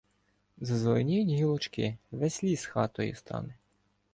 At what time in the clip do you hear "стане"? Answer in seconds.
3.15-3.53